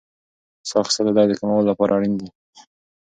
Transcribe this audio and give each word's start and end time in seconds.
ساه 0.69 0.81
اخیستل 0.83 1.05
د 1.07 1.11
درد 1.17 1.29
د 1.29 1.33
کمولو 1.39 1.69
لپاره 1.71 1.91
اړین 1.97 2.13
دي. 2.19 2.29